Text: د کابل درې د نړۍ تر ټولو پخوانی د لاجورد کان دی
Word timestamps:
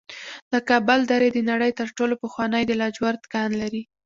د 0.51 0.53
کابل 0.69 0.99
درې 1.11 1.29
د 1.33 1.39
نړۍ 1.51 1.71
تر 1.79 1.87
ټولو 1.97 2.13
پخوانی 2.23 2.63
د 2.67 2.71
لاجورد 2.81 3.21
کان 3.33 3.51
دی 3.73 3.81